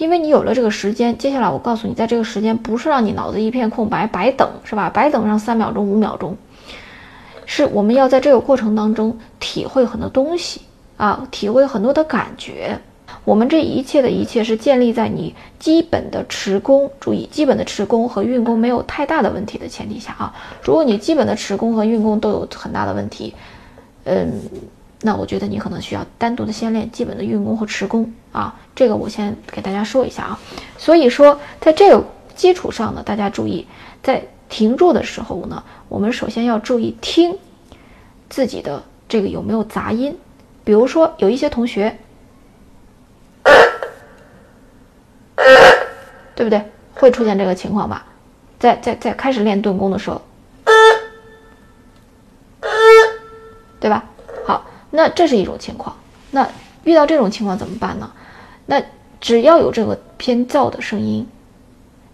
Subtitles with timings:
[0.00, 4.88] 因为你有了这个时间，接下来我告诉你，在这个时间不是让你脑子一片空白，白等是吧？
[4.88, 6.34] 白等上三秒钟、五秒钟，
[7.44, 10.62] 是我们要在这个过程当中体会很多东西
[10.96, 12.78] 啊，体会很多的感觉。
[13.26, 20.34] 我们这一切的一切是建立在你基本的持功，注意基本的持功和运功没有太大的问题的前提下啊。
[20.62, 23.34] 如果你基本的持功和运功都有很大的问题，
[24.04, 24.32] 嗯。
[25.02, 30.38] 那我觉得你可能需要单独的先练基本的运功和持功啊，这个我先给大家说一下啊。
[30.76, 32.04] 所以说，在这个
[32.34, 33.66] 基础上呢，大家注意，
[34.02, 37.38] 在停住的时候呢，我们首先要注意听
[38.28, 40.16] 自己的这个有没有杂音。
[40.64, 41.96] 比如说，有一些同学，
[46.34, 46.62] 对不对？
[46.94, 48.04] 会出现这个情况吧？
[48.58, 50.20] 在在在开始练顿功的时候，
[53.80, 54.04] 对吧？
[54.90, 55.96] 那这是一种情况，
[56.30, 56.48] 那
[56.84, 58.10] 遇到这种情况怎么办呢？
[58.66, 58.82] 那
[59.20, 61.26] 只要有这个偏噪的声音，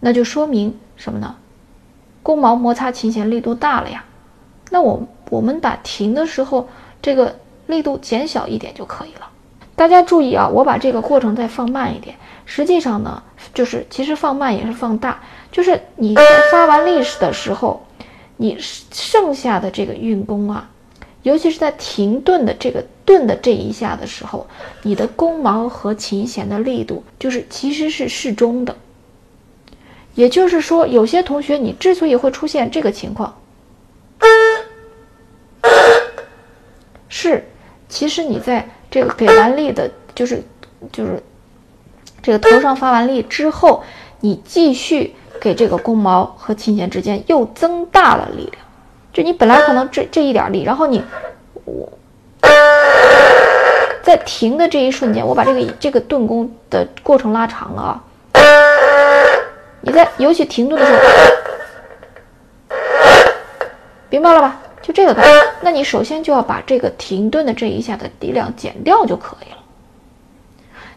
[0.00, 1.34] 那就说明什么呢？
[2.22, 4.04] 弓毛摩擦琴弦力度大了呀。
[4.70, 6.68] 那我我们把停的时候
[7.02, 9.28] 这个力度减小一点就可以了。
[9.76, 12.16] 大家注意啊，我把这个过程再放慢一点。
[12.46, 13.22] 实际上呢，
[13.52, 15.20] 就是其实放慢也是放大，
[15.52, 17.84] 就是你在发完力的时候，
[18.36, 20.68] 你剩下的这个运弓啊。
[21.24, 24.46] 尤其是在停顿的这个顿的这一下的时候，
[24.82, 28.76] 你的弓毛和琴弦的力度就是其实是适中的。
[30.14, 33.36] 也就是说，有些同学你之所以会出现这个情况，
[37.08, 37.44] 是
[37.88, 40.40] 其实你在这个给完力的，就是
[40.92, 41.20] 就是
[42.22, 43.82] 这个头上发完力之后，
[44.20, 48.63] 你继续给这个弓毛和琴弦之间又增大了力量。
[49.14, 51.02] 就你本来可能这这一点力，然后你
[51.64, 51.88] 我
[54.02, 58.02] 在停的这一瞬间，我把这个这个顿弓的过程拉长了啊。
[59.80, 60.98] 你在尤其停顿的时候，
[64.10, 64.60] 明白了吧？
[64.82, 65.30] 就这个感觉。
[65.60, 69.58] 那你首先就要把这个停顿的这一下的力量减掉就可以了。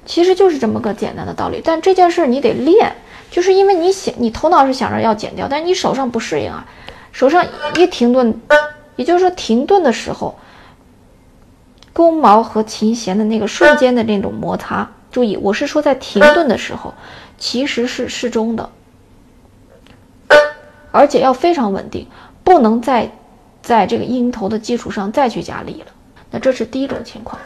[0.06, 1.62] 其实就是这么个简单的道理。
[1.64, 2.96] 但这件事你得练，
[3.30, 6.66] 就是因为你想，你头脑是想着要减掉，但你手上不适应啊。
[7.12, 7.46] 手上
[7.76, 8.40] 一停顿，
[8.96, 10.38] 也就是说停顿的时候，
[11.94, 16.94] 弓毛和琴弦的那个瞬间的那种摩擦，注意，我是说在停顿的时候，
[17.38, 18.70] 其实是适中的，
[20.92, 22.08] 而且要非常稳定，
[22.44, 23.12] 不能再
[23.62, 25.88] 在这个音头的基础上再去加力了。
[26.30, 27.40] 那这是第一种情况。